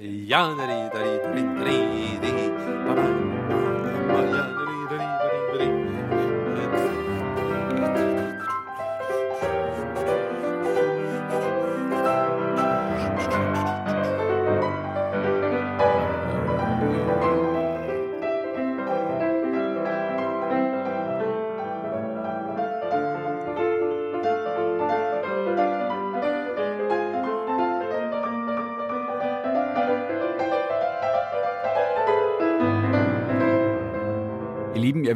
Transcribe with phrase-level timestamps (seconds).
[0.00, 2.39] Ja, dari, dari, dari, dari, dari,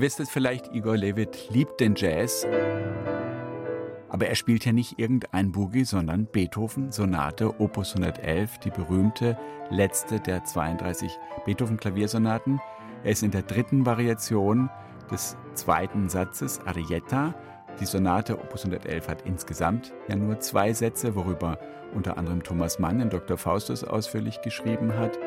[0.05, 2.47] wisst es vielleicht, Igor Levit liebt den Jazz.
[4.11, 9.39] Aber er spielt ja nicht irgendein Boogie, sondern Beethoven, Sonate, Opus 111, die berühmte
[9.71, 11.11] letzte der 32
[11.47, 12.61] Beethoven-Klaviersonaten.
[13.03, 14.69] Er ist in der dritten Variation
[15.11, 17.35] des zweiten Satzes, Arietta.
[17.81, 21.59] Die Sonate Opus 111 hat insgesamt ja nur zwei Sätze, worüber
[21.95, 23.39] unter anderem Thomas Mann in Dr.
[23.39, 25.19] Faustus ausführlich geschrieben hat.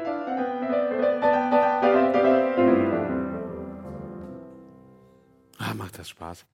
[6.07, 6.45] Das Spaß.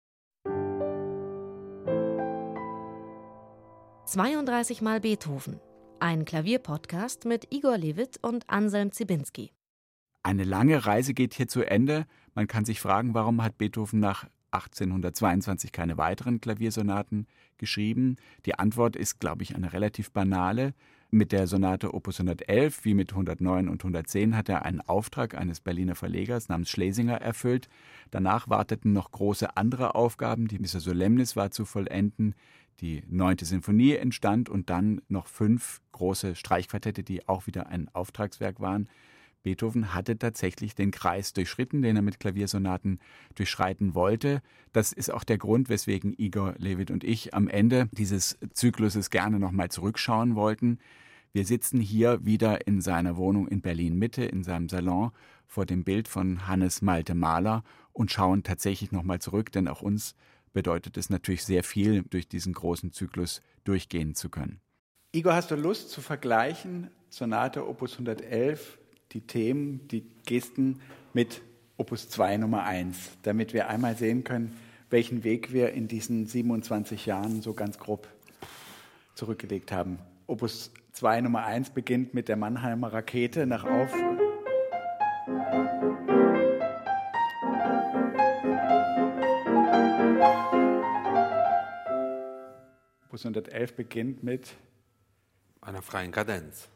[4.05, 5.59] 32 Mal Beethoven.
[5.99, 9.51] Ein Klavierpodcast mit Igor Levit und Anselm Zibinski.
[10.23, 12.05] Eine lange Reise geht hier zu Ende.
[12.33, 18.17] Man kann sich fragen, warum hat Beethoven nach 1822 keine weiteren Klaviersonaten geschrieben?
[18.45, 20.73] Die Antwort ist, glaube ich, eine relativ banale.
[21.13, 25.59] Mit der Sonate Opus 111 wie mit 109 und 110 hat er einen Auftrag eines
[25.59, 27.69] Berliner Verlegers namens Schlesinger erfüllt.
[28.09, 30.47] Danach warteten noch große andere Aufgaben.
[30.47, 32.33] Die Missa Solemnis war zu vollenden.
[32.81, 38.59] Die neunte Sinfonie entstand und dann noch fünf große Streichquartette, die auch wieder ein Auftragswerk
[38.59, 38.89] waren.
[39.43, 42.99] Beethoven hatte tatsächlich den Kreis durchschritten, den er mit Klaviersonaten
[43.35, 44.41] durchschreiten wollte.
[44.71, 49.39] Das ist auch der Grund, weswegen Igor Levit und ich am Ende dieses Zykluses gerne
[49.39, 50.79] nochmal zurückschauen wollten.
[51.33, 55.11] Wir sitzen hier wieder in seiner Wohnung in Berlin Mitte, in seinem Salon,
[55.47, 60.15] vor dem Bild von Hannes Malte Mahler und schauen tatsächlich nochmal zurück, denn auch uns
[60.53, 64.61] bedeutet es natürlich sehr viel, durch diesen großen Zyklus durchgehen zu können.
[65.11, 68.79] Igor, hast du Lust zu vergleichen Sonate Opus 111
[69.13, 70.79] die Themen, die Gesten
[71.13, 71.41] mit
[71.77, 74.57] Opus 2 Nummer 1, damit wir einmal sehen können,
[74.89, 78.07] welchen Weg wir in diesen 27 Jahren so ganz grob
[79.15, 79.99] zurückgelegt haben.
[80.27, 83.93] Opus 2 Nummer 1 beginnt mit der Mannheimer Rakete nach Auf.
[93.07, 94.53] Opus 111 beginnt mit
[95.61, 96.72] Einer freien Kadenz.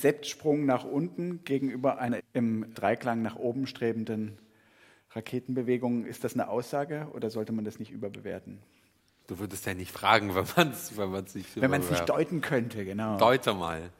[0.00, 4.38] Septsprung nach unten gegenüber einer im Dreiklang nach oben strebenden
[5.10, 6.06] Raketenbewegung.
[6.06, 8.58] Ist das eine Aussage oder sollte man das nicht überbewerten?
[9.26, 12.08] Du würdest ja nicht fragen, wenn man es wenn man's nicht Wenn man es nicht
[12.08, 13.16] deuten könnte, genau.
[13.16, 13.90] Deute mal.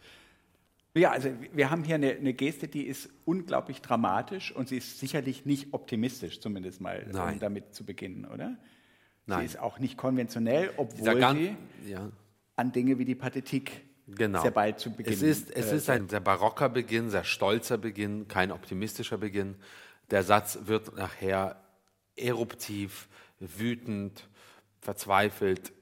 [0.94, 4.99] Ja, also wir haben hier eine, eine, Geste, die ist unglaublich dramatisch und sie ist
[4.99, 8.56] sicherlich nicht optimistisch, zumindest mal, um damit zu beginnen, oder?
[9.27, 9.41] Nein.
[9.41, 11.56] Sie ist auch nicht konventionell, obwohl sie
[11.89, 12.10] ja.
[12.56, 13.83] an Dinge wie die Pathetik
[14.16, 14.43] Genau.
[14.43, 17.78] sehr bald zu Beginn Es ist, es äh, ist ein sehr barocker Beginn, sehr stolzer
[17.78, 19.56] Beginn, kein optimistischer Beginn.
[20.10, 21.56] Der Satz wird nachher
[22.16, 24.28] eruptiv, wütend,
[24.81, 25.72] verzweifelt,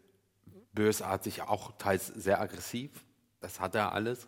[0.72, 2.91] bösartig, auch teils sehr aggressiv.
[3.41, 4.27] Das hat er alles.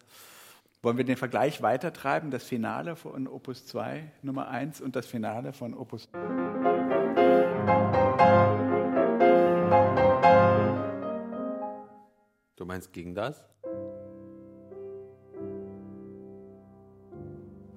[0.82, 2.31] Wollen wir den Vergleich weitertreiben?
[2.31, 6.09] Das Finale von Opus 2 Nummer 1 und das Finale von Opus.
[12.56, 13.44] Du meinst gegen das?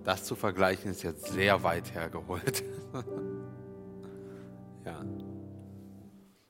[0.03, 2.63] Das zu vergleichen ist jetzt sehr weit hergeholt.
[4.85, 5.05] ja.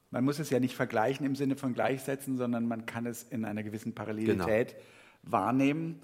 [0.09, 3.45] Man muss es ja nicht vergleichen im Sinne von gleichsetzen, sondern man kann es in
[3.45, 4.75] einer gewissen Parallelität
[5.23, 6.01] wahrnehmen.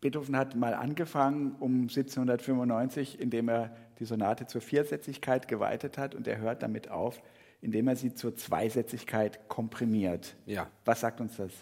[0.00, 6.26] Beethoven hat mal angefangen um 1795, indem er die Sonate zur Viersätzigkeit geweitet hat und
[6.26, 7.20] er hört damit auf,
[7.60, 10.34] indem er sie zur Zweisätzigkeit komprimiert.
[10.46, 10.68] Ja.
[10.84, 11.52] Was sagt uns das?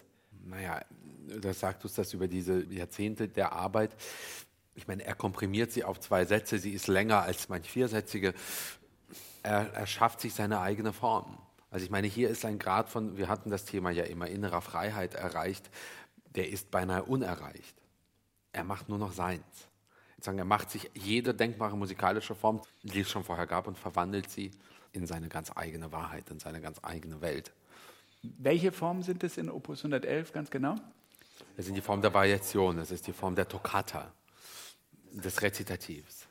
[0.44, 0.80] Naja,
[1.40, 3.96] das sagt uns das über diese Jahrzehnte der Arbeit.
[4.78, 8.32] Ich meine, er komprimiert sie auf zwei Sätze, sie ist länger als manch viersätzige.
[9.42, 11.36] Er, er schafft sich seine eigene Form.
[11.72, 14.60] Also ich meine, hier ist ein Grad von, wir hatten das Thema ja immer, innerer
[14.60, 15.68] Freiheit erreicht,
[16.36, 17.74] der ist beinahe unerreicht.
[18.52, 19.42] Er macht nur noch seins.
[20.20, 24.30] Sagen, er macht sich jede denkbare musikalische Form, die es schon vorher gab, und verwandelt
[24.30, 24.52] sie
[24.92, 27.52] in seine ganz eigene Wahrheit, in seine ganz eigene Welt.
[28.22, 30.76] Welche Formen sind es in Opus 111 ganz genau?
[31.56, 34.12] Es ist die Form der Variation, es ist die Form der Toccata.
[35.12, 36.28] Des Rezitativs.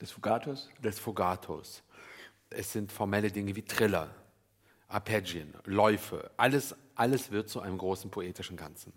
[0.00, 0.68] Des Fugatos?
[0.82, 1.82] Des Fugatos.
[2.50, 4.14] Es sind formelle Dinge wie Triller,
[4.88, 6.30] Arpeggien, Läufe.
[6.36, 8.92] Alles, alles wird zu einem großen poetischen Ganzen.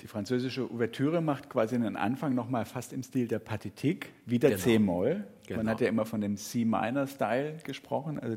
[0.00, 4.50] Die französische Ouvertüre macht quasi einen Anfang nochmal fast im Stil der Partitik, wie der
[4.50, 4.62] genau.
[4.62, 5.24] C-Moll.
[5.46, 5.58] Genau.
[5.58, 8.18] Man hat ja immer von dem C-Minor-Style gesprochen.
[8.18, 8.36] Also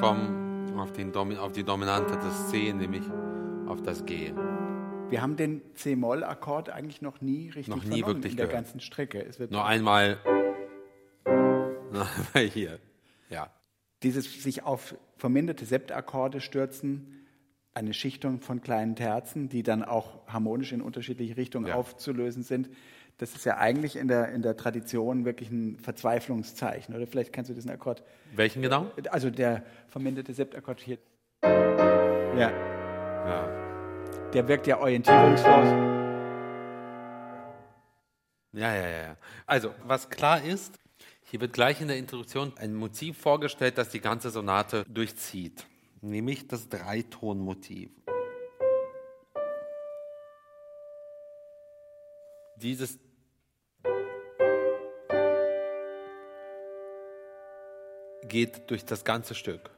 [0.00, 3.02] den auf die Dominante des C, nämlich
[3.66, 4.32] auf das G.
[5.08, 8.64] Wir haben den C-Moll-Akkord eigentlich noch nie richtig noch nie wirklich in der gehört.
[8.64, 9.24] ganzen Strecke.
[9.24, 10.18] Es wird Nur einmal
[12.52, 12.78] hier,
[13.30, 13.50] ja.
[14.02, 17.26] Dieses sich auf verminderte Septakkorde stürzen,
[17.72, 21.74] eine Schichtung von kleinen Terzen, die dann auch harmonisch in unterschiedliche Richtungen ja.
[21.74, 22.70] aufzulösen sind,
[23.18, 26.94] das ist ja eigentlich in der, in der Tradition wirklich ein Verzweiflungszeichen.
[26.94, 28.02] Oder vielleicht kannst du diesen Akkord.
[28.34, 28.90] Welchen genau?
[29.10, 30.98] Also der verminderte Septakkord hier.
[31.42, 32.50] Ja.
[32.50, 34.30] ja.
[34.34, 35.96] Der wirkt ja orientierungslos.
[38.52, 39.16] Ja, ja, ja.
[39.46, 40.78] Also, was klar ist,
[41.22, 45.66] hier wird gleich in der Introduktion ein Motiv vorgestellt, das die ganze Sonate durchzieht,
[46.00, 47.90] nämlich das Dreitonmotiv.
[52.56, 52.98] Dieses
[58.28, 59.70] geht durch das ganze Stück.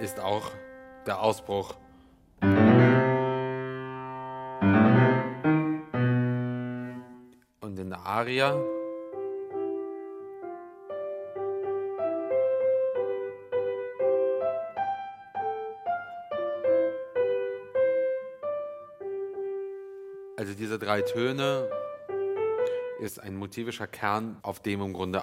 [0.00, 0.50] Ist auch
[1.06, 1.74] der Ausbruch.
[7.60, 8.56] Und in der Aria
[20.96, 21.68] drei Töne
[23.00, 25.22] ist ein motivischer Kern, auf dem im Grunde äh,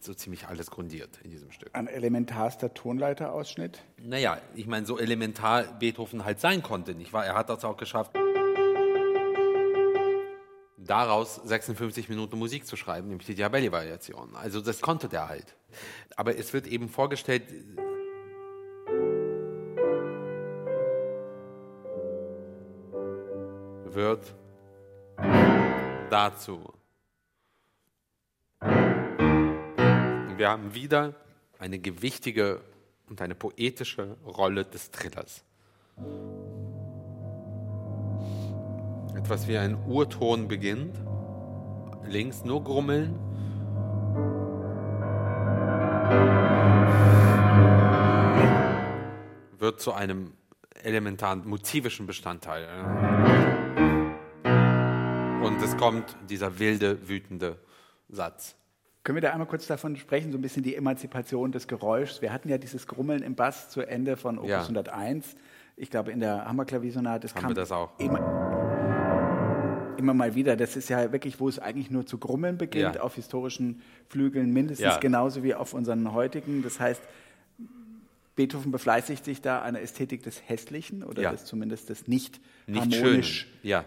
[0.00, 1.70] so ziemlich alles grundiert in diesem Stück.
[1.74, 3.84] Ein elementarster Tonleiterausschnitt?
[4.02, 7.24] Naja, ich meine, so elementar Beethoven halt sein konnte, nicht wahr?
[7.24, 8.16] Er hat das auch geschafft,
[10.76, 14.34] daraus 56 Minuten Musik zu schreiben, nämlich die Diabelli-Variation.
[14.34, 15.54] Also das konnte der halt.
[16.16, 17.44] Aber es wird eben vorgestellt,
[26.16, 26.72] dazu.
[30.36, 31.14] Wir haben wieder
[31.58, 32.62] eine gewichtige
[33.10, 35.44] und eine poetische Rolle des Trillers.
[39.14, 40.96] Etwas wie ein Urton beginnt,
[42.06, 43.18] links nur Grummeln.
[49.58, 50.32] Wird zu einem
[50.82, 53.45] elementaren motivischen Bestandteil.
[55.46, 57.56] Und es kommt dieser wilde, wütende
[58.08, 58.56] Satz.
[59.04, 62.20] Können wir da einmal kurz davon sprechen, so ein bisschen die Emanzipation des Geräuschs?
[62.20, 64.62] Wir hatten ja dieses Grummeln im Bass zu Ende von Opus ja.
[64.62, 65.36] 101.
[65.76, 67.96] Ich glaube, in der Hammerklaviersonate, das Haben kam wir das auch.
[68.00, 68.18] Immer,
[69.96, 70.56] immer, mal wieder.
[70.56, 73.02] Das ist ja wirklich, wo es eigentlich nur zu grummeln beginnt, ja.
[73.02, 74.98] auf historischen Flügeln mindestens ja.
[74.98, 76.64] genauso wie auf unseren heutigen.
[76.64, 77.02] Das heißt,
[78.34, 81.30] Beethoven befleißigt sich da einer Ästhetik des Hässlichen oder ja.
[81.30, 83.84] des zumindest des nicht, nicht harmonisch ja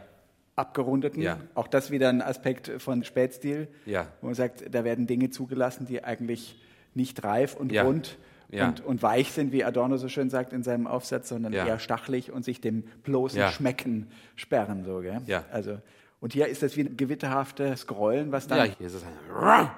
[0.60, 1.22] abgerundeten.
[1.22, 1.40] Ja.
[1.56, 4.08] Auch das wieder ein Aspekt von Spätstil, ja.
[4.22, 6.62] wo man sagt, da werden Dinge zugelassen, die eigentlich
[6.94, 7.84] nicht reif und ja.
[7.84, 8.18] rund
[8.52, 12.32] und, und, weich sind, wie Adorno so schön sagt in seinem Aufsatz, sondern eher stachelig
[12.32, 14.84] und sich dem bloßen Schmecken sperren.
[14.84, 15.04] So?
[15.52, 15.80] Also,
[16.20, 18.58] und hier ist das wie ein gewitterhaftes Grollen, was dann.
[18.58, 19.70] Ja, hier ist es ein.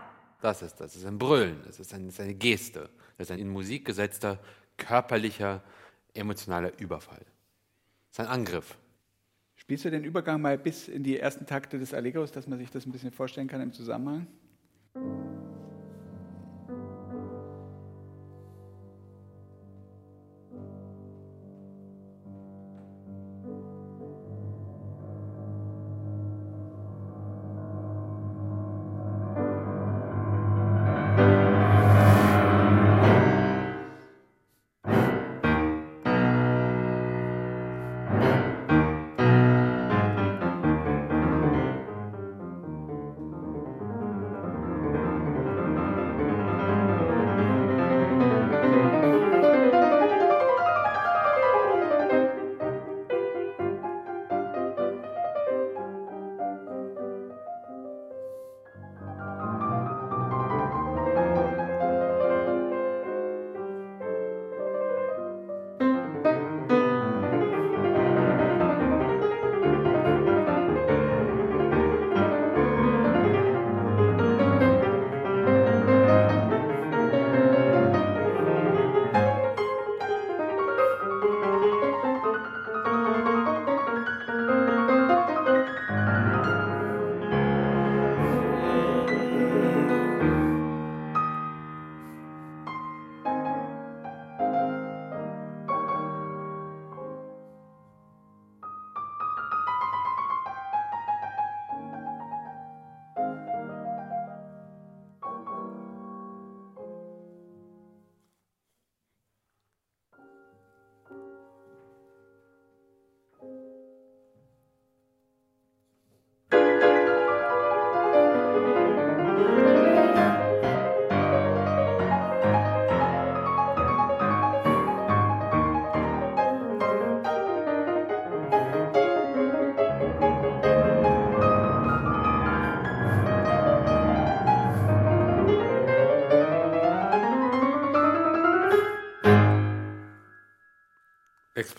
[0.41, 3.31] Das ist das, ist ein Brüllen, das ist, ein, das ist eine Geste, das ist
[3.31, 4.39] ein in Musik gesetzter
[4.77, 5.61] körperlicher,
[6.15, 7.21] emotionaler Überfall.
[8.09, 8.77] sein Angriff.
[9.71, 12.69] Spielst du den Übergang mal bis in die ersten Takte des Allegros, dass man sich
[12.69, 14.27] das ein bisschen vorstellen kann im Zusammenhang?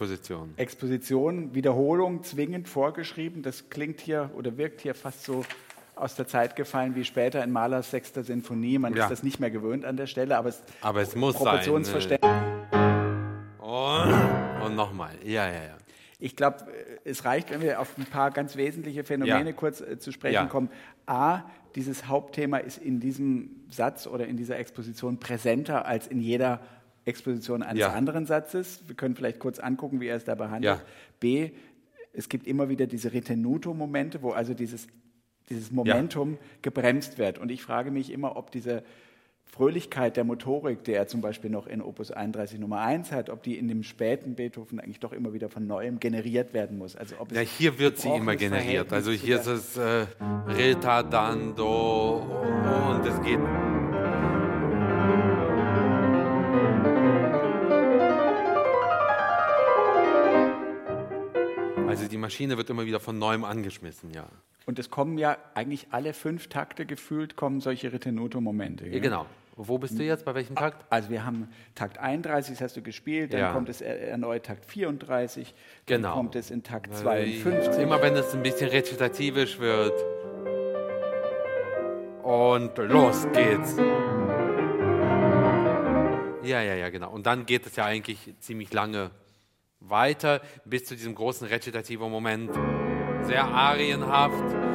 [0.03, 0.55] Exposition.
[0.57, 3.43] Exposition, Wiederholung zwingend vorgeschrieben.
[3.43, 5.45] Das klingt hier oder wirkt hier fast so
[5.95, 8.79] aus der Zeit gefallen wie später in Mahlers sechster Sinfonie.
[8.79, 9.05] Man ja.
[9.05, 12.31] ist das nicht mehr gewöhnt an der Stelle, aber es, aber es muss Proportionsverständnis.
[12.73, 13.61] Sein.
[13.61, 15.15] Und, und nochmal.
[15.23, 15.77] Ja, ja, ja.
[16.19, 16.67] Ich glaube,
[17.05, 19.57] es reicht, wenn wir auf ein paar ganz wesentliche Phänomene ja.
[19.57, 20.47] kurz äh, zu sprechen ja.
[20.47, 20.69] kommen.
[21.07, 21.43] A,
[21.75, 26.61] dieses Hauptthema ist in diesem Satz oder in dieser Exposition präsenter als in jeder
[27.05, 27.93] Exposition eines ja.
[27.93, 28.83] anderen Satzes.
[28.87, 30.79] Wir können vielleicht kurz angucken, wie er es da behandelt.
[30.79, 30.83] Ja.
[31.21, 31.51] B,
[32.13, 34.87] es gibt immer wieder diese Retenuto-Momente, wo also dieses,
[35.49, 36.39] dieses Momentum ja.
[36.63, 37.39] gebremst wird.
[37.39, 38.83] Und ich frage mich immer, ob diese
[39.53, 43.43] Fröhlichkeit der Motorik, der er zum Beispiel noch in Opus 31 Nummer 1 hat, ob
[43.43, 46.97] die in dem späten Beethoven eigentlich doch immer wieder von neuem generiert werden muss.
[46.97, 48.93] Also ob ja, hier wird sie immer generiert.
[48.93, 50.07] Also hier ist es äh,
[50.47, 52.23] retardando
[52.89, 53.41] und es geht
[62.23, 64.27] Maschine wird immer wieder von neuem angeschmissen, ja.
[64.65, 68.87] Und es kommen ja eigentlich alle fünf Takte gefühlt, kommen solche Ritenuto-Momente.
[68.87, 69.27] Ja, genau.
[69.57, 70.25] Wo bist du jetzt?
[70.25, 70.87] Bei welchem Takt?
[70.89, 73.53] Also wir haben Takt 31, das hast du gespielt, dann ja.
[73.53, 76.09] kommt es erneut Takt 34, genau.
[76.09, 77.83] dann kommt es in Takt 52.
[77.83, 79.93] Immer wenn es ein bisschen rezitativisch wird.
[82.23, 83.77] Und los geht's.
[86.45, 87.11] Ja, ja, ja, genau.
[87.11, 89.11] Und dann geht es ja eigentlich ziemlich lange
[89.89, 92.53] weiter bis zu diesem großen rezitativen Moment.
[93.23, 94.73] Sehr arienhaft.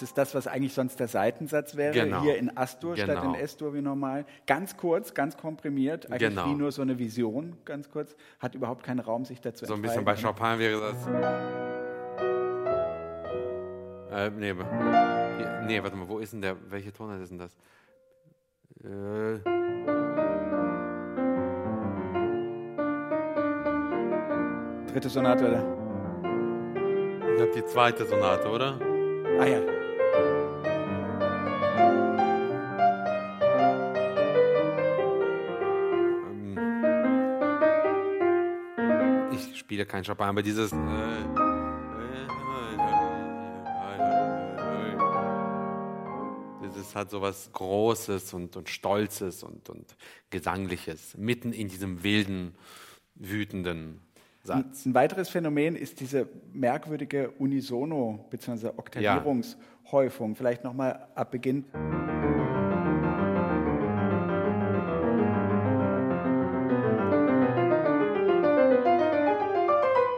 [0.00, 1.92] Das ist das, was eigentlich sonst der Seitensatz wäre.
[1.92, 2.22] Genau.
[2.22, 3.12] Hier in Astur genau.
[3.12, 4.24] statt in S-Dur wie normal.
[4.46, 6.06] Ganz kurz, ganz komprimiert.
[6.06, 6.46] Eigentlich genau.
[6.46, 8.16] wie nur so eine Vision, ganz kurz.
[8.38, 11.06] Hat überhaupt keinen Raum, sich dazu So ein bisschen bei Chopin wäre das.
[14.10, 14.54] Äh, nee,
[15.70, 16.56] nee, warte mal, wo ist denn der?
[16.68, 17.56] Welche Tonart ist denn das?
[18.82, 19.38] Äh.
[24.92, 25.62] Dritte Sonate, oder?
[27.30, 28.80] Ich glaube die zweite Sonate, oder?
[29.38, 29.60] Ah ja.
[38.78, 39.30] Ähm.
[39.32, 40.72] Ich spiele kein Chopin, aber dieses.
[40.72, 41.49] Äh
[46.90, 49.96] Gottes hat sowas Großes und, und Stolzes und, und
[50.30, 52.54] Gesangliches, mitten in diesem wilden,
[53.14, 54.00] wütenden
[54.42, 54.84] Satz.
[54.86, 58.68] Ein, ein weiteres Phänomen ist diese merkwürdige Unisono- bzw.
[58.76, 60.30] Oktavierungshäufung.
[60.30, 60.36] Ja.
[60.36, 61.64] Vielleicht nochmal ab Beginn.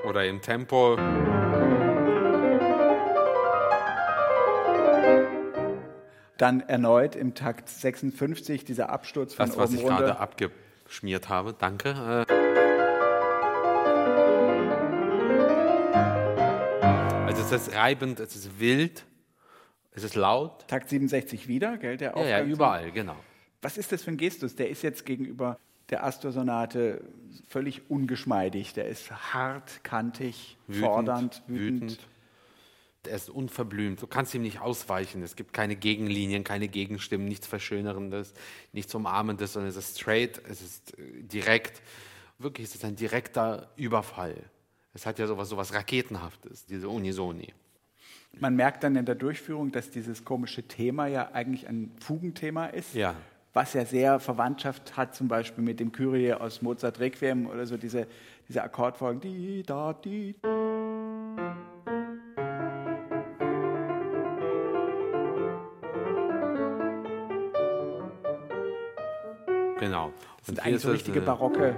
[0.09, 0.97] Oder im Tempo.
[6.43, 9.99] Dann erneut im Takt 56 dieser Absturz von Das, was ich runter.
[9.99, 11.55] gerade abgeschmiert habe.
[11.57, 12.25] Danke.
[12.29, 12.33] Äh,
[17.27, 19.05] Also es ist reibend, es ist wild,
[19.93, 20.67] es ist laut.
[20.69, 22.51] Takt 67 wieder, gell, der Ja, ja, Aufgang.
[22.51, 23.17] überall, genau.
[23.63, 24.57] Was ist das für ein Gestus?
[24.57, 25.59] Der ist jetzt gegenüber
[25.91, 27.03] der Astor-Sonate
[27.47, 28.75] völlig ungeschmeidig.
[28.75, 31.83] Der ist hart, kantig, Wütend, fordernd, wütend.
[31.83, 31.99] wütend.
[33.09, 34.01] Er ist unverblümt.
[34.01, 35.23] Du kannst ihm nicht ausweichen.
[35.23, 38.33] Es gibt keine Gegenlinien, keine Gegenstimmen, nichts Verschönerndes,
[38.73, 41.83] nichts Umarmendes, sondern es ist straight, es ist äh, direkt.
[42.39, 44.37] Wirklich, es ist ein direkter Überfall.
[44.95, 47.53] Es hat ja sowas, sowas Raketenhaftes, diese Unisoni.
[48.39, 52.95] Man merkt dann in der Durchführung, dass dieses komische Thema ja eigentlich ein Fugenthema ist.
[52.95, 53.15] Ja.
[53.53, 57.77] Was ja sehr Verwandtschaft hat, zum Beispiel mit dem Kyrie aus Mozart Requiem oder so,
[57.77, 58.07] diese,
[58.49, 59.21] diese Akkordfolgen.
[59.21, 60.35] Die, da, die.
[60.41, 60.72] Genau.
[70.43, 71.77] Sind eigentlich so richtige äh, barocke.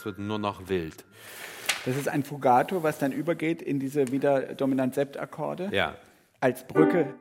[0.00, 1.04] Es wird nur noch wild.
[1.84, 5.94] Das ist ein Fugato, was dann übergeht in diese wieder dominant Septakkorde Ja.
[6.40, 7.14] als Brücke.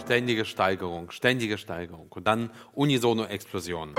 [0.00, 2.08] Ständige Steigerung, ständige Steigerung.
[2.10, 3.94] Und dann Unisono-Explosion.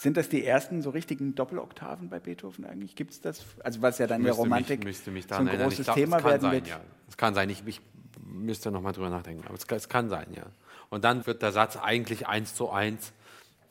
[0.00, 2.94] Sind das die ersten so richtigen Doppeloktaven bei Beethoven eigentlich?
[2.94, 3.44] Gibt es das?
[3.64, 5.68] Also was ja dann der Romantik mich, müsste mich so ein erinnern.
[5.68, 6.68] großes glaub, Thema werden sein, wird.
[6.68, 6.80] Ja.
[7.08, 7.80] Es kann sein, ich, ich
[8.24, 9.42] müsste noch mal drüber nachdenken.
[9.46, 10.44] Aber es kann, es kann sein, ja.
[10.88, 13.12] Und dann wird der Satz eigentlich eins zu eins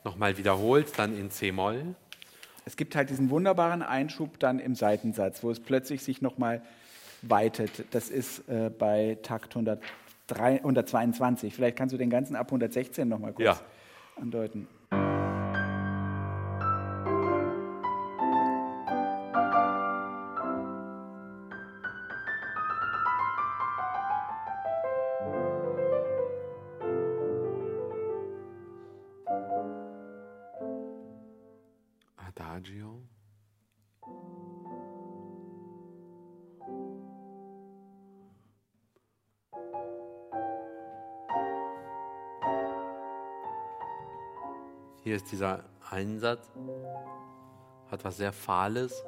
[0.04, 1.94] nochmal wiederholt, dann in C-Moll.
[2.66, 6.60] Es gibt halt diesen wunderbaren Einschub dann im Seitensatz, wo es plötzlich sich nochmal
[7.22, 7.86] weitet.
[7.92, 11.54] Das ist äh, bei Takt 103, 122.
[11.54, 13.60] Vielleicht kannst du den ganzen ab 116 nochmal kurz Ja.
[14.20, 14.68] andeuten.
[32.38, 33.02] Adagio.
[45.02, 46.50] Hier ist dieser Einsatz,
[47.90, 49.02] hat was sehr Fahles.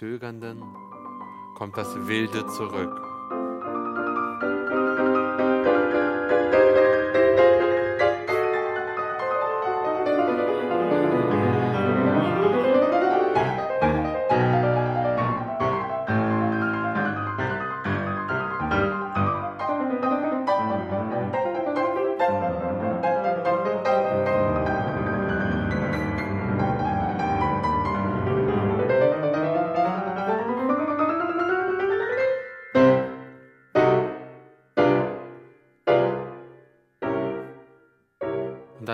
[0.00, 0.62] Zögernden
[1.54, 3.09] kommt das Wilde zurück.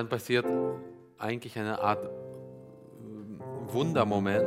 [0.06, 0.46] Dann passiert
[1.18, 2.08] eigentlich eine Art
[3.66, 4.46] Wundermoment.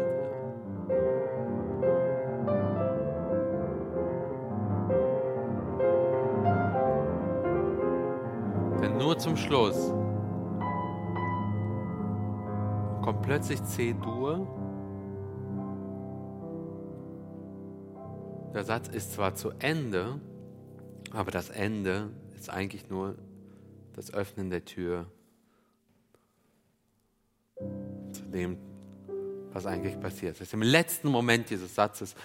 [8.81, 9.93] Denn nur zum Schluss
[13.01, 14.47] kommt plötzlich C-Dur.
[18.53, 20.21] Der Satz ist zwar zu Ende,
[21.11, 23.15] aber das Ende ist eigentlich nur
[23.93, 25.07] das Öffnen der Tür
[28.31, 28.57] dem,
[29.51, 30.53] was eigentlich passiert ist.
[30.53, 32.15] Im letzten Moment dieses Satzes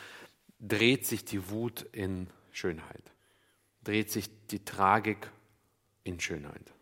[0.60, 3.12] dreht sich die Wut in Schönheit,
[3.82, 5.30] dreht sich die Tragik
[6.04, 6.72] in Schönheit.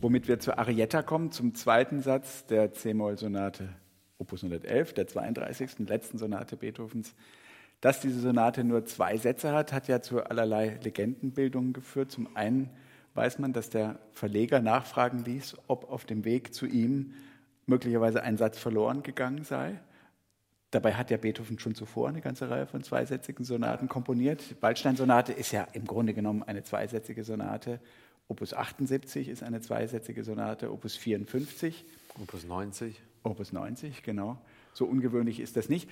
[0.00, 3.68] Womit wir zur Arietta kommen, zum zweiten Satz der C-Moll-Sonate
[4.18, 5.80] Opus 111, der 32.
[5.88, 7.14] letzten Sonate Beethovens.
[7.80, 12.10] Dass diese Sonate nur zwei Sätze hat, hat ja zu allerlei Legendenbildungen geführt.
[12.10, 12.70] Zum einen
[13.16, 17.14] weiß man, dass der Verleger nachfragen ließ, ob auf dem Weg zu ihm
[17.66, 19.80] möglicherweise ein Satz verloren gegangen sei.
[20.70, 24.50] Dabei hat ja Beethoven schon zuvor eine ganze Reihe von zweisätzigen Sonaten komponiert.
[24.50, 27.80] Die Waldstein-Sonate ist ja im Grunde genommen eine zweisätzige Sonate.
[28.28, 31.84] Opus 78 ist eine zweisätzige Sonate, Opus 54.
[32.20, 33.00] Opus 90.
[33.22, 34.38] Opus 90, genau.
[34.72, 35.88] So ungewöhnlich ist das nicht.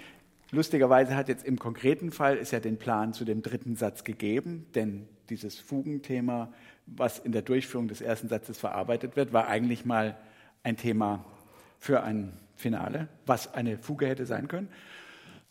[0.54, 4.66] Lustigerweise hat jetzt im konkreten Fall es ja den Plan zu dem dritten Satz gegeben,
[4.76, 6.52] denn dieses Fugenthema,
[6.86, 10.16] was in der Durchführung des ersten Satzes verarbeitet wird, war eigentlich mal
[10.62, 11.24] ein Thema
[11.80, 14.68] für ein Finale, was eine Fuge hätte sein können.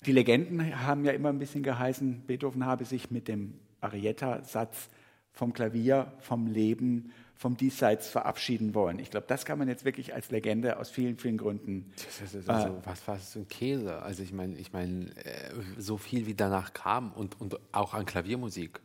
[0.06, 4.90] Die Legenden haben ja immer ein bisschen geheißen, Beethoven habe sich mit dem Arietta-Satz
[5.34, 7.12] vom Klavier, vom Leben,
[7.44, 9.00] vom Diesseits verabschieden wollen.
[9.00, 11.92] Ich glaube, das kann man jetzt wirklich als Legende aus vielen, vielen Gründen.
[11.98, 14.02] Das ist also, äh, was war das für ein Käse?
[14.02, 18.06] Also ich meine, ich meine, äh, so viel wie danach kam und, und auch an
[18.06, 18.80] Klaviermusik.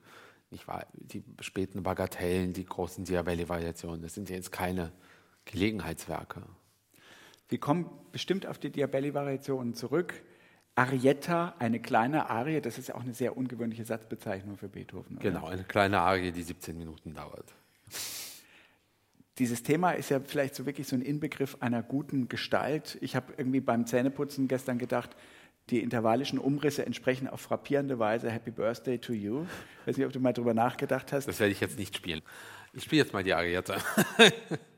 [0.51, 4.91] Ich war die späten Bagatellen, die großen Diabelli-Variationen, das sind ja jetzt keine
[5.45, 6.43] Gelegenheitswerke.
[7.49, 10.15] Wir kommen bestimmt auf die Diabelli-Variationen zurück.
[10.75, 15.19] Arietta, eine kleine Arie, das ist ja auch eine sehr ungewöhnliche Satzbezeichnung für Beethoven.
[15.19, 15.31] Oder?
[15.31, 17.55] Genau, eine kleine Arie, die 17 Minuten dauert.
[19.39, 22.99] Dieses Thema ist ja vielleicht so wirklich so ein Inbegriff einer guten Gestalt.
[23.01, 25.11] Ich habe irgendwie beim Zähneputzen gestern gedacht,
[25.71, 29.43] die intervallischen Umrisse entsprechen auf frappierende Weise Happy Birthday to You.
[29.83, 31.29] Ich weiß nicht, ob du mal darüber nachgedacht hast.
[31.29, 32.23] Das werde ich jetzt nicht spielen.
[32.73, 33.77] Ich spiele jetzt mal die Arietta.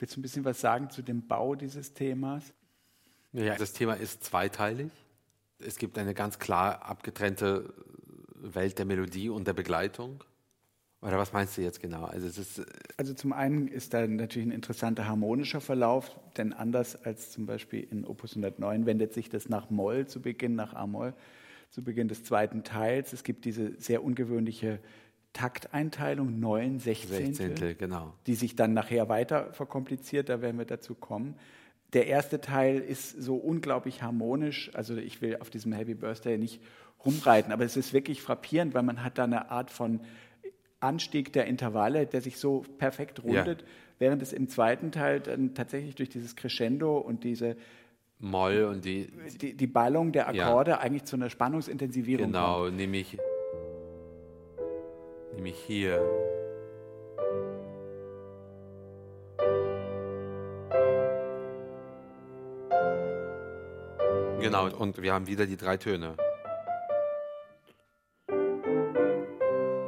[0.00, 2.54] Willst du ein bisschen was sagen zu dem Bau dieses Themas?
[3.32, 4.90] Ja, das Thema ist zweiteilig.
[5.58, 7.74] Es gibt eine ganz klar abgetrennte
[8.34, 10.24] Welt der Melodie und der Begleitung.
[11.02, 12.04] Oder was meinst du jetzt genau?
[12.04, 12.62] Also, ist,
[12.96, 17.86] also, zum einen ist da natürlich ein interessanter harmonischer Verlauf, denn anders als zum Beispiel
[17.90, 21.12] in Opus 109 wendet sich das nach Moll zu Beginn, nach A-Moll
[21.68, 23.12] zu Beginn des zweiten Teils.
[23.12, 24.80] Es gibt diese sehr ungewöhnliche
[25.32, 28.14] Takteinteilung, neun Sechzehntel, Sechzehntel genau.
[28.26, 31.36] die sich dann nachher weiter verkompliziert, da werden wir dazu kommen.
[31.92, 36.60] Der erste Teil ist so unglaublich harmonisch, also ich will auf diesem Happy Birthday nicht
[37.04, 40.00] rumreiten, aber es ist wirklich frappierend, weil man hat da eine Art von
[40.80, 43.66] Anstieg der Intervalle, der sich so perfekt rundet, ja.
[43.98, 47.56] während es im zweiten Teil dann tatsächlich durch dieses Crescendo und diese
[48.18, 49.08] Moll und die,
[49.40, 50.80] die, die Ballung der Akkorde ja.
[50.80, 52.66] eigentlich zu einer Spannungsintensivierung genau, kommt.
[52.66, 53.18] Genau, nämlich
[55.40, 55.98] nämlich hier.
[64.40, 66.14] Genau, und wir haben wieder die drei Töne.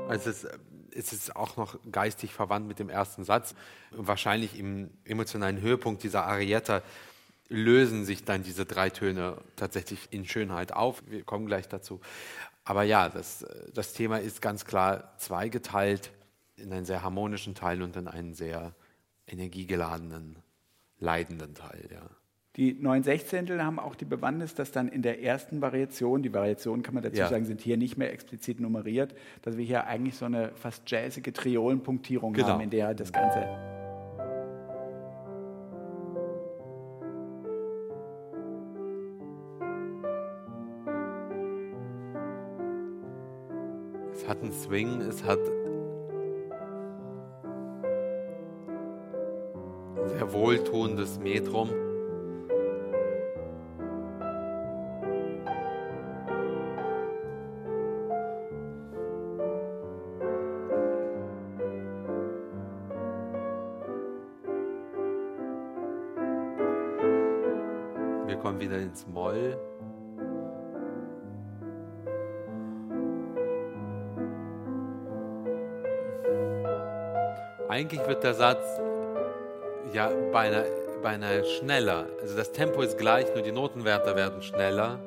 [0.08, 0.46] Also es,
[0.94, 3.54] es ist auch noch geistig verwandt mit dem ersten Satz.
[3.90, 6.82] Wahrscheinlich im emotionalen Höhepunkt dieser Arietta
[7.48, 11.02] lösen sich dann diese drei Töne tatsächlich in Schönheit auf.
[11.06, 12.00] Wir kommen gleich dazu.
[12.64, 16.12] Aber ja, das, das Thema ist ganz klar zweigeteilt
[16.56, 18.74] in einen sehr harmonischen Teil und in einen sehr
[19.26, 20.36] energiegeladenen,
[20.98, 21.88] leidenden Teil.
[21.92, 22.02] Ja.
[22.56, 26.82] Die neun Sechzehntel haben auch die Bewandtnis, dass dann in der ersten Variation, die Variationen
[26.82, 27.28] kann man dazu ja.
[27.28, 31.32] sagen, sind hier nicht mehr explizit nummeriert, dass wir hier eigentlich so eine fast jazzige
[31.32, 32.48] Triolenpunktierung genau.
[32.48, 33.81] haben, in der das Ganze.
[44.42, 45.38] Hat Swing, es hat
[49.96, 51.68] ein sehr wohltuendes Metrum.
[68.26, 69.56] Wir kommen wieder ins Moll.
[77.82, 78.64] Eigentlich wird der Satz
[79.92, 80.66] ja beinahe,
[81.02, 82.06] beinahe schneller.
[82.20, 85.00] Also das Tempo ist gleich, nur die Notenwerte werden schneller.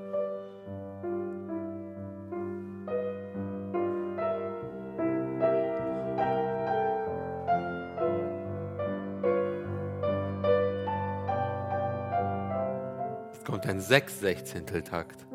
[13.32, 15.22] Jetzt kommt ein 6 Sechzehnteltakt.
[15.22, 15.35] Das-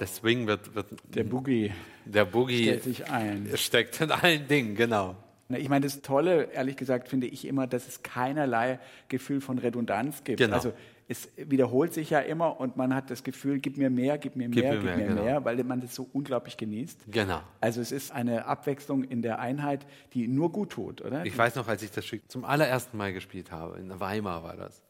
[0.00, 1.72] Der Swing wird, wird Der Boogie
[2.04, 3.48] der Boogie stellt sich ein.
[3.56, 5.16] steckt in allen Dingen, genau.
[5.48, 9.58] Na, Ich meine, das Tolle, ehrlich gesagt, finde ich immer, dass es keinerlei Gefühl von
[9.58, 10.38] Redundanz gibt.
[10.38, 10.56] Genau.
[10.56, 10.72] Also
[11.08, 14.48] es wiederholt sich ja immer und man hat das Gefühl, gib mir mehr, gib mir
[14.48, 15.24] Gib mehr, mir gib mehr, mir genau.
[15.24, 17.06] mehr, weil man das so unglaublich genießt.
[17.08, 17.40] Genau.
[17.60, 21.26] Also es ist eine Abwechslung in der Einheit, die nur gut tut, oder?
[21.26, 24.56] Ich weiß noch, als ich das Stück zum allerersten Mal gespielt habe, in Weimar war
[24.56, 24.82] das.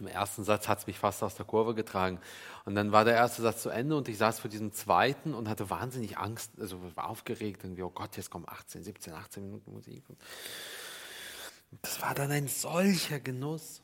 [0.00, 2.20] Im ersten Satz hat es mich fast aus der Kurve getragen.
[2.64, 5.48] Und dann war der erste Satz zu Ende und ich saß vor diesem zweiten und
[5.48, 9.72] hatte wahnsinnig Angst, also war aufgeregt, irgendwie, oh Gott, jetzt kommen 18, 17, 18 Minuten
[9.72, 10.04] Musik.
[11.82, 13.82] Das war dann ein solcher Genuss.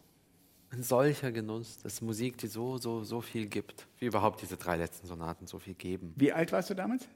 [0.71, 1.79] Ein solcher Genuss.
[1.83, 3.87] Das ist Musik, die so, so, so viel gibt.
[3.99, 6.15] Wie überhaupt diese drei letzten Sonaten so viel geben.
[6.17, 7.07] Wie alt warst du damals?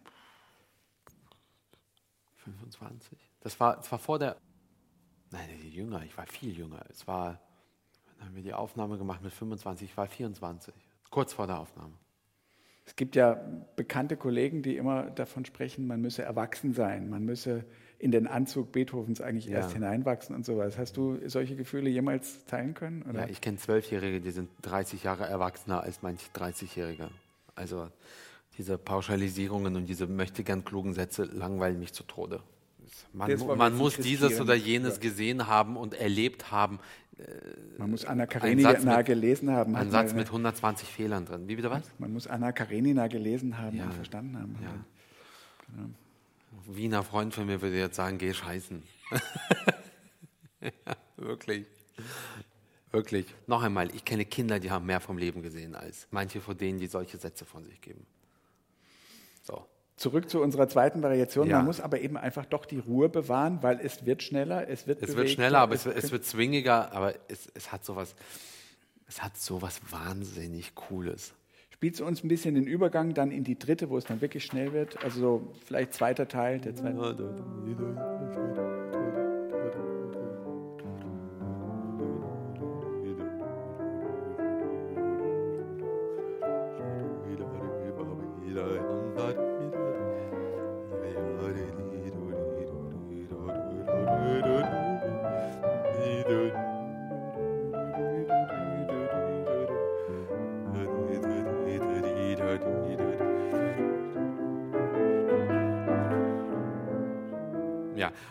[2.37, 3.18] 25.
[3.40, 4.37] Das war, das war vor der.
[5.30, 6.85] Nein, jünger, ich war viel jünger.
[6.90, 7.40] Es war,
[8.18, 10.74] dann haben wir die Aufnahme gemacht mit 25, ich war 24.
[11.11, 11.94] Kurz vor der Aufnahme.
[12.85, 13.40] Es gibt ja
[13.74, 17.64] bekannte Kollegen, die immer davon sprechen, man müsse erwachsen sein, man müsse
[17.98, 19.59] in den Anzug Beethovens eigentlich Ja.
[19.59, 20.79] erst hineinwachsen und sowas.
[20.79, 23.02] Hast du solche Gefühle jemals teilen können?
[23.02, 23.20] Oder?
[23.22, 27.11] Ja, ich kenne Zwölfjährige, die sind 30 Jahre erwachsener als manche 30-Jährige.
[27.55, 27.88] Also
[28.59, 32.40] diese Pauschalisierungen und diese möchte gern klugen Sätze langweilen mich zu Tode.
[33.12, 36.79] Man, man muss dieses oder jenes gesehen haben und erlebt haben.
[37.79, 39.74] Man muss Anna Ein Karenina mit- gelesen haben.
[39.74, 41.48] Ein Satz mit 120 Fehlern drin.
[41.48, 41.90] Wie bitte was?
[41.98, 43.85] Man muss Anna Karenina gelesen haben Ja.
[43.85, 44.57] und verstanden haben.
[44.62, 45.85] Ja.
[46.66, 48.83] Wiener Freund von mir würde jetzt sagen, geh scheißen.
[50.61, 50.70] ja,
[51.16, 51.66] wirklich.
[52.92, 53.26] Wirklich.
[53.46, 56.79] Noch einmal, ich kenne Kinder, die haben mehr vom Leben gesehen als manche von denen,
[56.79, 58.07] die solche Sätze von sich geben.
[59.96, 61.48] Zurück zu unserer zweiten Variation.
[61.48, 61.56] Ja.
[61.59, 64.98] Man muss aber eben einfach doch die Ruhe bewahren, weil es wird schneller, es wird
[65.02, 68.14] Es wird bewegter, schneller, aber es, wird- es wird swingiger, aber es, es hat sowas,
[69.09, 71.32] es hat sowas wahnsinnig Cooles.
[71.70, 74.44] Spielst du uns ein bisschen den Übergang dann in die dritte, wo es dann wirklich
[74.44, 75.02] schnell wird?
[75.04, 76.96] Also so vielleicht zweiter Teil, der zweite.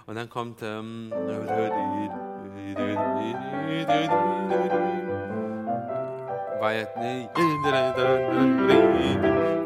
[0.08, 0.62] Und dann kommt.
[0.64, 1.12] Ähm,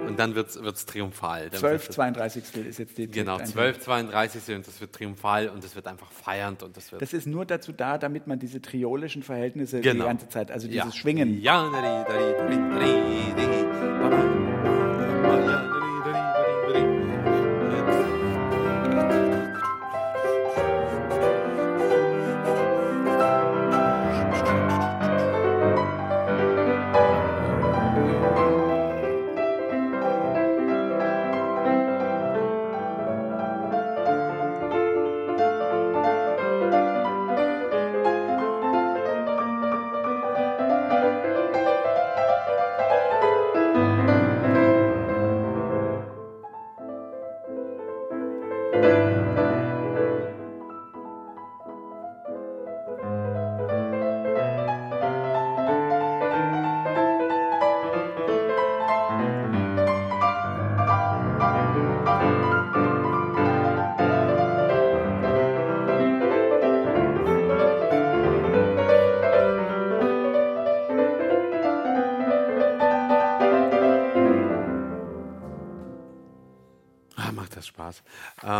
[0.07, 1.49] und dann wird es triumphal.
[1.49, 3.47] Dann 12, wird's- 32 ist jetzt die Genau, Einheit.
[3.49, 7.01] 12, 32 und das wird triumphal und das wird einfach feiernd und das wird.
[7.01, 10.03] Das ist nur dazu da, damit man diese triolischen Verhältnisse Genau.
[10.03, 10.91] die ganze Zeit, also dieses ja.
[10.91, 11.41] Schwingen.
[11.41, 11.69] Ja,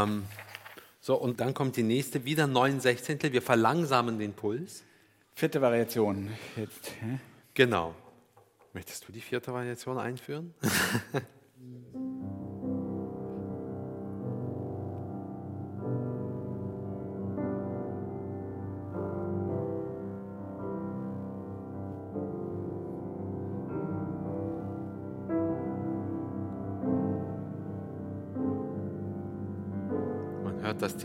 [0.10, 0.26] Ähm,
[1.02, 3.32] so, und dann kommt die nächste, wieder neun Sechzehntel.
[3.32, 4.84] Wir verlangsamen den Puls.
[5.34, 6.92] Vierte Variation jetzt.
[7.02, 7.20] Hä?
[7.54, 7.96] Genau.
[8.74, 10.54] Möchtest du die vierte Variation einführen?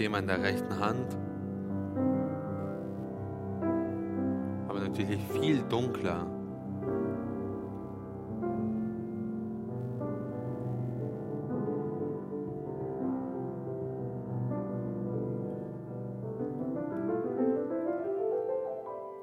[0.05, 1.17] Thema in der rechten Hand.
[4.69, 6.27] Aber natürlich viel dunkler.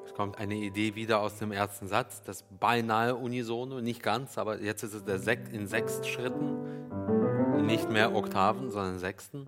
[0.04, 4.60] Es kommt eine Idee wieder aus dem ersten Satz, das beinahe unisono, nicht ganz, aber
[4.60, 6.58] jetzt ist es der Sek in sechs Schritten,
[7.67, 9.46] nicht mehr Oktaven, sondern Sechsten.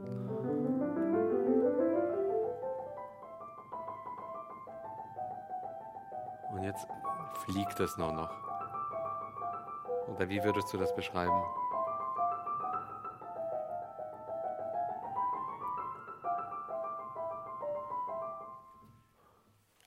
[7.46, 8.32] Fliegt es nur noch.
[10.08, 11.42] Oder wie würdest du das beschreiben?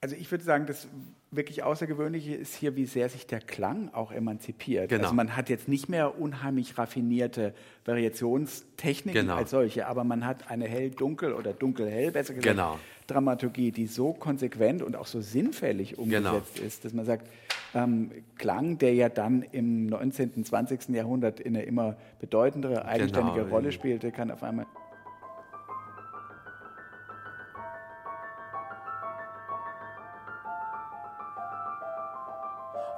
[0.03, 0.87] Also ich würde sagen, das
[1.31, 4.89] wirklich Außergewöhnliche ist hier, wie sehr sich der Klang auch emanzipiert.
[4.89, 5.03] Genau.
[5.05, 9.37] Also man hat jetzt nicht mehr unheimlich raffinierte Variationstechniken Genau.
[9.37, 12.79] als solche, aber man hat eine hell-dunkel oder dunkel-hell, besser gesagt, Genau.
[13.07, 17.29] Dramaturgie, die so konsequent und auch so sinnfällig umgesetzt ist, dass man sagt,
[17.75, 20.89] ähm, Klang, der ja dann im 19., 20.
[20.91, 23.55] Jahrhundert eine immer bedeutendere, eigenständige Genau.
[23.55, 24.67] Rolle spielte, kann auf einmal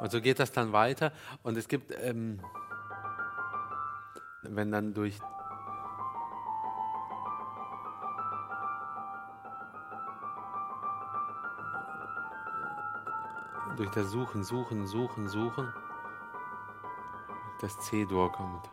[0.00, 1.12] Und so geht das dann weiter.
[1.42, 2.38] Und es gibt, ähm,
[4.42, 5.18] wenn dann durch
[13.78, 15.72] durch das Suchen, Suchen, Suchen, Suchen
[17.60, 18.70] das C-Dur kommt.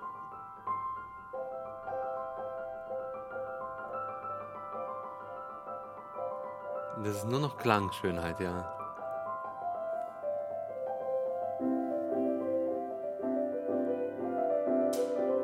[7.03, 8.71] Das ist nur noch Klangschönheit, ja.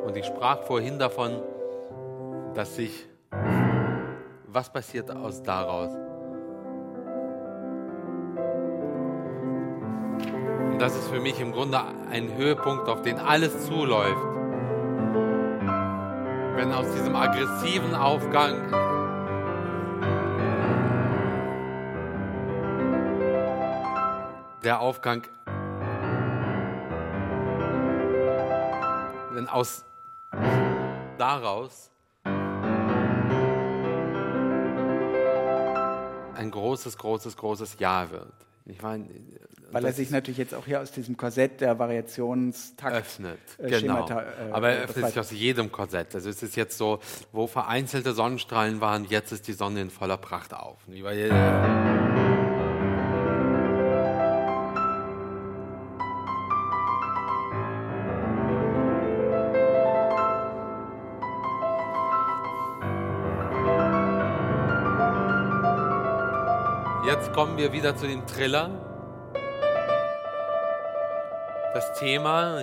[0.05, 1.41] Und ich sprach vorhin davon,
[2.53, 3.07] dass sich,
[4.47, 6.10] was passiert aus daraus?
[10.81, 14.25] Das ist für mich im Grunde ein Höhepunkt, auf den alles zuläuft.
[16.55, 18.71] Wenn aus diesem aggressiven Aufgang
[24.63, 25.21] der Aufgang,
[29.33, 29.85] wenn aus
[31.19, 31.91] daraus
[36.33, 38.33] ein großes, großes, großes Ja wird.
[38.65, 39.07] Ich meine,
[39.71, 43.39] Weil er sich natürlich jetzt auch hier aus diesem Korsett der Variationstakt öffnet.
[43.57, 44.07] äh, Genau.
[44.07, 46.13] Schemata, äh, Aber er öffnet sich aus jedem Korsett.
[46.13, 46.99] Also es ist jetzt so,
[47.31, 50.77] wo vereinzelte Sonnenstrahlen waren, jetzt ist die Sonne in voller Pracht auf.
[67.05, 68.90] Jetzt kommen wir wieder zu dem Triller.
[71.81, 72.61] Das Thema.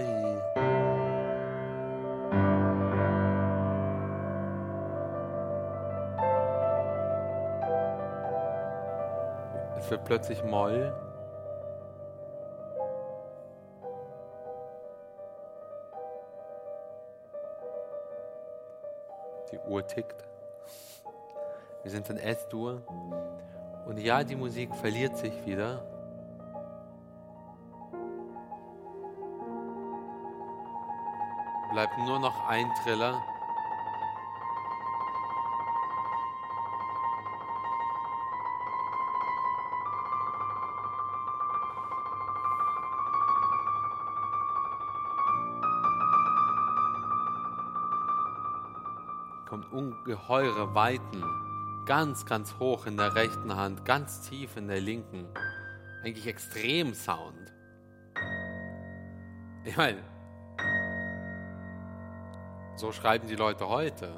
[9.77, 10.95] Es wird plötzlich Moll.
[19.51, 20.15] Die Uhr tickt.
[21.83, 22.83] Wir sind in S-Dur.
[23.85, 25.83] Und ja, die Musik verliert sich wieder.
[31.79, 33.23] Bleibt nur noch ein Triller.
[49.49, 51.23] Kommt ungeheure Weiten
[51.87, 55.29] ganz, ganz hoch in der rechten Hand, ganz tief in der linken.
[56.03, 57.53] Eigentlich extrem Sound.
[59.65, 60.18] Ich meine,
[62.79, 64.09] so schreiben die Leute heute.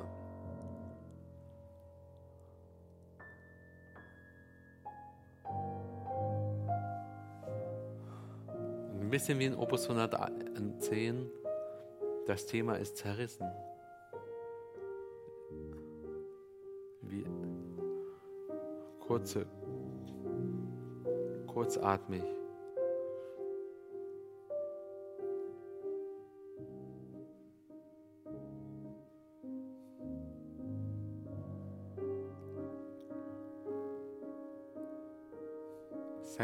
[9.00, 11.30] Ein bisschen wie in Opus 110,
[12.26, 13.50] das Thema ist zerrissen.
[17.00, 17.24] Wie
[19.00, 19.46] kurze,
[21.46, 22.39] kurzatmig.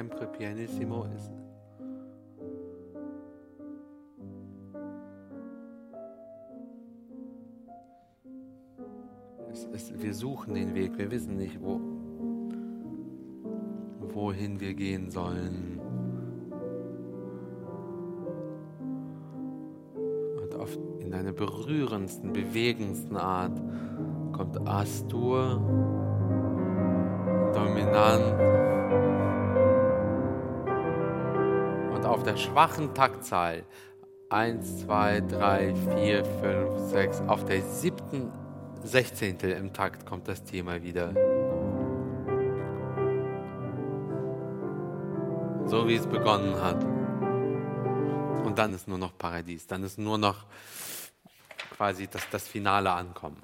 [0.07, 1.33] Sempre pianissimo ist
[9.51, 11.81] es, es, wir suchen den Weg, wir wissen nicht, wo,
[14.15, 15.81] wohin wir gehen sollen.
[20.41, 23.61] Und oft in einer berührendsten, bewegendsten Art
[24.33, 25.61] kommt Astur,
[27.53, 28.76] dominant.
[32.07, 33.65] Auf der schwachen Taktzahl
[34.31, 38.33] 1, 2, 3, 4, 5, 6, auf der siebten
[38.83, 41.13] Sechzehntel im Takt kommt das Thema wieder.
[45.67, 46.85] So wie es begonnen hat.
[48.45, 49.67] Und dann ist nur noch Paradies.
[49.67, 50.47] Dann ist nur noch
[51.77, 53.43] quasi das, das finale Ankommen.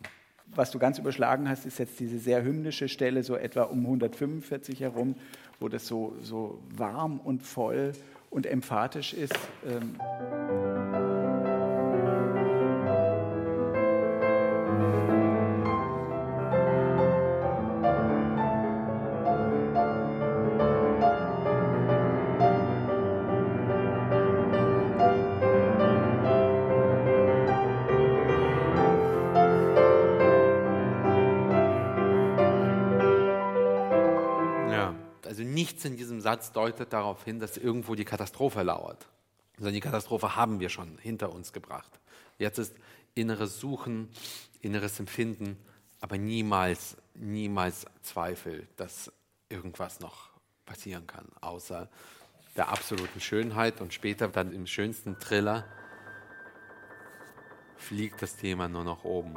[0.54, 4.80] Was du ganz überschlagen hast, ist jetzt diese sehr hymnische Stelle, so etwa um 145
[4.80, 5.16] herum,
[5.60, 7.92] wo das so, so warm und voll
[8.32, 9.38] und emphatisch ist.
[9.64, 10.61] Ähm
[36.22, 39.06] Satz deutet darauf hin, dass irgendwo die Katastrophe lauert.
[39.56, 41.90] Sondern die Katastrophe haben wir schon hinter uns gebracht.
[42.38, 42.74] Jetzt ist
[43.14, 44.08] inneres Suchen,
[44.60, 45.58] inneres Empfinden,
[46.00, 49.12] aber niemals, niemals Zweifel, dass
[49.48, 50.30] irgendwas noch
[50.64, 51.88] passieren kann, außer
[52.56, 55.66] der absoluten Schönheit und später dann im schönsten Thriller
[57.76, 59.36] fliegt das Thema nur noch oben.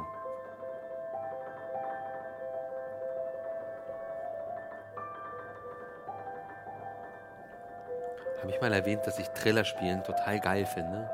[8.40, 11.08] Habe ich mal erwähnt, dass ich Triller spielen total geil finde?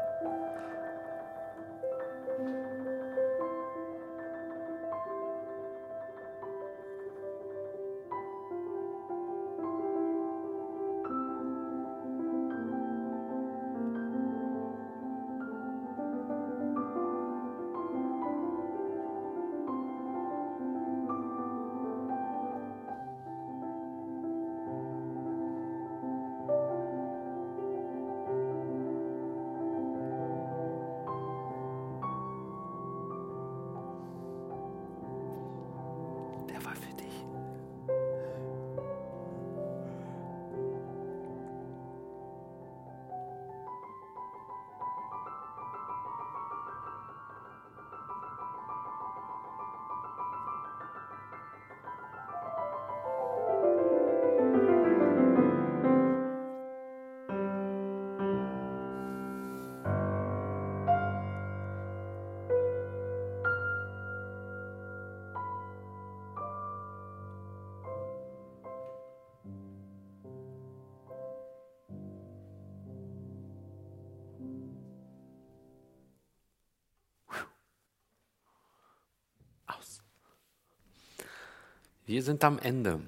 [82.04, 83.00] Wir sind am Ende.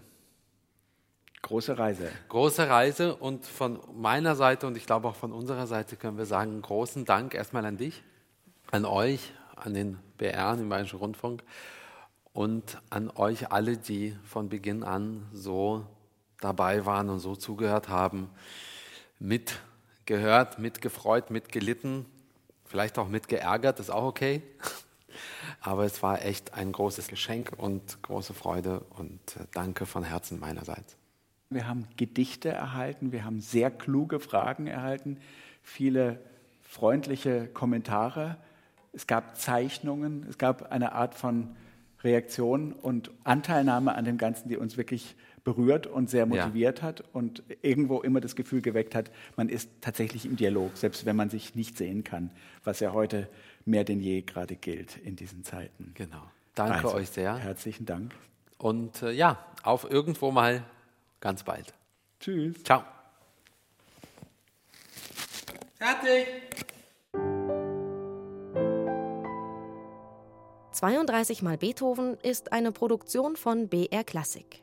[1.42, 2.12] Große Reise.
[2.28, 6.26] Große Reise und von meiner Seite und ich glaube auch von unserer Seite können wir
[6.26, 8.04] sagen, großen Dank erstmal an dich,
[8.70, 11.42] an euch, an den BR, den Bayerischen Rundfunk
[12.32, 15.84] und an euch alle, die von Beginn an so
[16.40, 18.30] dabei waren und so zugehört haben,
[19.18, 22.06] mitgehört, mitgefreut, mitgelitten,
[22.64, 24.40] vielleicht auch mitgeärgert, ist auch okay.
[25.66, 30.38] Aber es war echt ein großes Geschenk und große Freude und äh, danke von Herzen
[30.38, 30.98] meinerseits.
[31.48, 35.16] Wir haben Gedichte erhalten, wir haben sehr kluge Fragen erhalten,
[35.62, 36.20] viele
[36.60, 38.36] freundliche Kommentare.
[38.92, 41.56] Es gab Zeichnungen, es gab eine Art von
[42.02, 46.84] Reaktion und Anteilnahme an dem Ganzen, die uns wirklich berührt und sehr motiviert ja.
[46.84, 51.16] hat und irgendwo immer das Gefühl geweckt hat, man ist tatsächlich im Dialog, selbst wenn
[51.16, 52.30] man sich nicht sehen kann,
[52.64, 53.28] was ja heute
[53.64, 55.92] mehr denn je gerade gilt in diesen Zeiten.
[55.94, 56.22] Genau.
[56.54, 57.36] Danke also, euch sehr.
[57.36, 58.14] Herzlichen Dank.
[58.58, 60.64] Und äh, ja, auf irgendwo mal
[61.20, 61.74] ganz bald.
[62.20, 62.62] Tschüss.
[62.62, 62.84] Ciao.
[65.78, 66.26] Fertig.
[70.72, 74.62] 32 mal Beethoven ist eine Produktion von BR Klassik.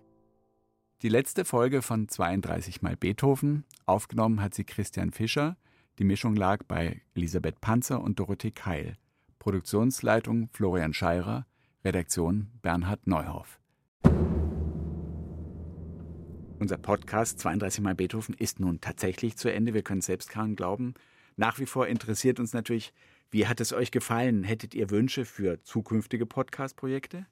[1.02, 5.58] Die letzte Folge von 32 mal Beethoven, aufgenommen hat sie Christian Fischer.
[5.99, 8.97] Die Mischung lag bei Elisabeth Panzer und Dorothee Keil.
[9.39, 11.45] Produktionsleitung Florian Scheirer,
[11.83, 13.59] Redaktion Bernhard Neuhoff.
[16.59, 19.73] Unser Podcast 32 mal Beethoven ist nun tatsächlich zu Ende.
[19.73, 20.93] Wir können selbst kaum glauben.
[21.35, 22.93] Nach wie vor interessiert uns natürlich,
[23.31, 24.43] wie hat es euch gefallen?
[24.43, 27.25] Hättet ihr Wünsche für zukünftige Podcast-Projekte?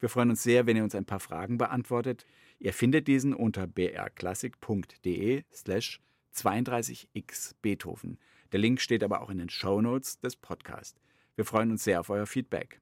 [0.00, 2.26] Wir freuen uns sehr, wenn ihr uns ein paar Fragen beantwortet.
[2.58, 6.00] Ihr findet diesen unter brklassik.de slash
[6.34, 8.18] 32x Beethoven.
[8.52, 11.00] Der Link steht aber auch in den Show Notes des Podcasts.
[11.36, 12.80] Wir freuen uns sehr auf euer Feedback.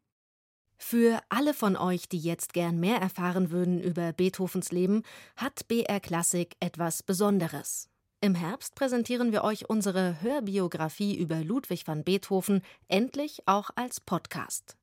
[0.77, 5.03] Für alle von euch, die jetzt gern mehr erfahren würden über Beethovens Leben,
[5.37, 7.91] hat BR Klassik etwas Besonderes.
[8.23, 14.77] Im Herbst präsentieren wir euch unsere Hörbiografie über Ludwig van Beethoven endlich auch als Podcast.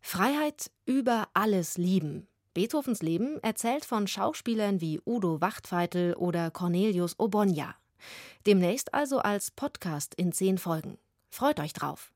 [0.00, 2.26] Freiheit über alles lieben.
[2.52, 7.74] Beethovens Leben erzählt von Schauspielern wie Udo Wachtfeitel oder Cornelius Obonja.
[8.46, 10.98] Demnächst also als Podcast in zehn Folgen.
[11.30, 12.13] Freut euch drauf.